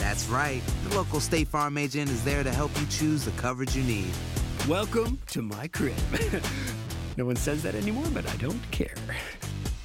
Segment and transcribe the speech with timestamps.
[0.00, 0.62] That's right.
[0.88, 4.10] The local State Farm agent is there to help you choose the coverage you need.
[4.66, 5.94] Welcome to my crib.
[7.18, 8.94] no one says that anymore, but I don't care.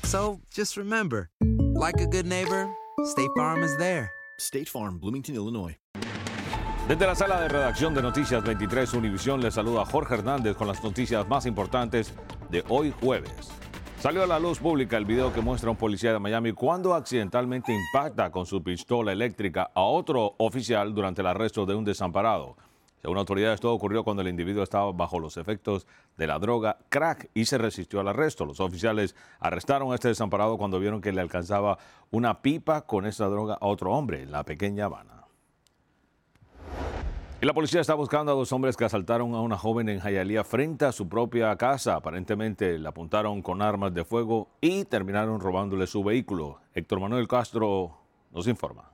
[0.04, 2.66] So just remember, like a good neighbor,
[3.04, 4.10] State Farm is there.
[4.40, 5.76] State Farm, Bloomington, Illinois.
[6.88, 10.82] Desde la sala de redacción de Noticias 23 Univisión les saluda Jorge Hernández con las
[10.82, 12.14] noticias más importantes
[12.50, 13.52] de hoy jueves.
[14.06, 16.94] Salió a la luz pública el video que muestra a un policía de Miami cuando
[16.94, 22.56] accidentalmente impacta con su pistola eléctrica a otro oficial durante el arresto de un desamparado.
[23.02, 27.32] Según autoridades, todo ocurrió cuando el individuo estaba bajo los efectos de la droga crack
[27.34, 28.46] y se resistió al arresto.
[28.46, 31.80] Los oficiales arrestaron a este desamparado cuando vieron que le alcanzaba
[32.12, 35.15] una pipa con esa droga a otro hombre en la pequeña Habana.
[37.46, 40.44] Y la policía está buscando a dos hombres que asaltaron a una joven en Hialeah
[40.44, 41.94] frente a su propia casa.
[41.94, 46.60] Aparentemente le apuntaron con armas de fuego y terminaron robándole su vehículo.
[46.74, 48.00] Héctor Manuel Castro
[48.32, 48.92] nos informa.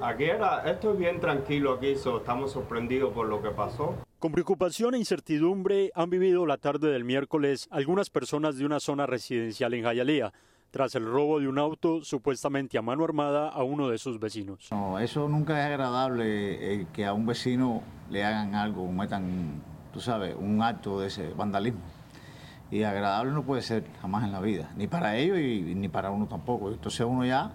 [0.00, 3.96] Aquí era, esto es bien tranquilo aquí, so, estamos sorprendidos por lo que pasó.
[4.20, 9.06] Con preocupación e incertidumbre han vivido la tarde del miércoles algunas personas de una zona
[9.06, 10.32] residencial en Hialeah
[10.76, 14.68] tras el robo de un auto supuestamente a mano armada a uno de sus vecinos.
[14.70, 19.62] No, eso nunca es agradable eh, que a un vecino le hagan algo, metan,
[19.94, 21.80] tú sabes, un acto de ese vandalismo.
[22.70, 26.10] Y agradable no puede ser jamás en la vida, ni para ellos y, ni para
[26.10, 26.70] uno tampoco.
[26.70, 27.52] Entonces uno ya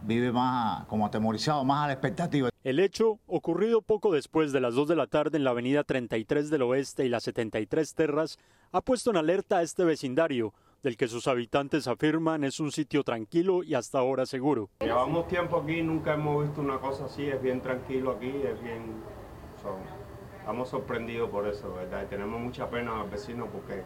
[0.00, 2.48] vive más como atemorizado, más a la expectativa.
[2.64, 6.48] El hecho, ocurrido poco después de las 2 de la tarde en la avenida 33
[6.48, 8.38] del Oeste y la 73 Terras,
[8.72, 13.02] ha puesto en alerta a este vecindario, del que sus habitantes afirman es un sitio
[13.02, 14.70] tranquilo y hasta ahora seguro.
[14.80, 19.02] Llevamos tiempo aquí, nunca hemos visto una cosa así, es bien tranquilo aquí, es bien...
[19.62, 19.76] so,
[20.38, 22.04] estamos sorprendidos por eso, ¿verdad?
[22.04, 23.82] Y tenemos mucha pena al vecino porque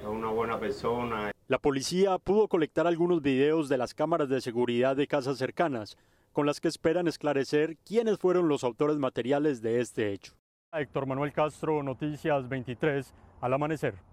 [0.00, 1.32] es una buena persona.
[1.48, 5.96] La policía pudo colectar algunos videos de las cámaras de seguridad de casas cercanas,
[6.32, 10.34] con las que esperan esclarecer quiénes fueron los autores materiales de este hecho.
[10.72, 14.11] Héctor Manuel Castro, Noticias 23, al amanecer.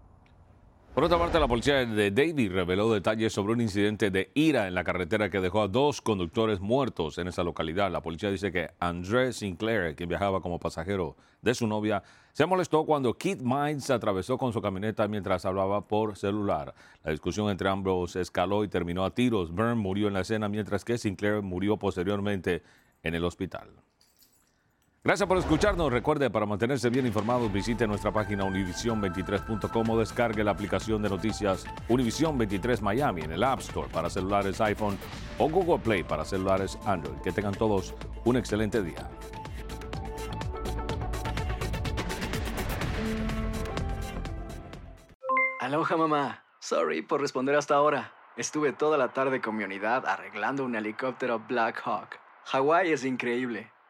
[1.00, 4.76] Por otra parte, la policía de Davie reveló detalles sobre un incidente de ira en
[4.76, 7.90] la carretera que dejó a dos conductores muertos en esa localidad.
[7.90, 12.86] La policía dice que André Sinclair, quien viajaba como pasajero de su novia, se molestó
[12.86, 16.76] cuando Keith Mines atravesó con su camioneta mientras hablaba por celular.
[17.02, 19.56] La discusión entre ambos escaló y terminó a tiros.
[19.56, 22.62] Byrne murió en la escena mientras que Sinclair murió posteriormente
[23.04, 23.70] en el hospital.
[25.02, 25.92] Gracias por escucharnos.
[25.92, 31.66] Recuerde, para mantenerse bien informados, visite nuestra página univision23.com o descargue la aplicación de noticias
[31.88, 34.98] Univision 23 Miami en el App Store para celulares iPhone
[35.38, 37.18] o Google Play para celulares Android.
[37.22, 39.10] Que tengan todos un excelente día.
[45.62, 46.44] Aloha mamá.
[46.60, 48.12] Sorry por responder hasta ahora.
[48.36, 52.20] Estuve toda la tarde con mi unidad arreglando un helicóptero Black Hawk.
[52.46, 53.72] Hawái es increíble.